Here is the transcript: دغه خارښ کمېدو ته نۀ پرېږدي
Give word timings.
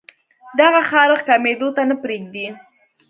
دغه 0.59 0.81
خارښ 0.89 1.19
کمېدو 1.29 1.67
ته 1.75 1.81
نۀ 1.89 1.95
پرېږدي 2.03 2.47